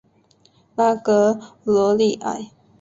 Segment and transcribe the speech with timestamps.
[0.75, 2.49] 拉格罗利埃。